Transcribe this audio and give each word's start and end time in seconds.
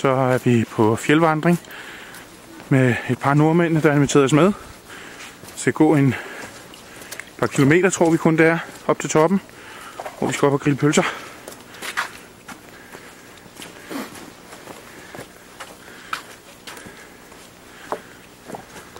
Så 0.00 0.08
er 0.08 0.38
vi 0.38 0.64
på 0.70 0.96
fjeldvandring 0.96 1.60
med 2.68 2.94
et 3.10 3.18
par 3.18 3.34
nordmænd, 3.34 3.82
der 3.82 3.88
har 3.88 3.96
inviteret 3.96 4.24
os 4.24 4.32
med. 4.32 4.52
Så 5.56 5.72
gå 5.72 5.94
en 5.94 6.14
par 7.38 7.46
kilometer, 7.46 7.90
tror 7.90 8.10
vi 8.10 8.16
kun 8.16 8.36
det 8.36 8.46
er, 8.46 8.58
op 8.86 8.98
til 8.98 9.10
toppen, 9.10 9.40
hvor 10.18 10.28
vi 10.28 10.32
skal 10.32 10.46
op 10.46 10.52
og 10.52 10.60
grille 10.60 10.76
pølser. 10.76 11.29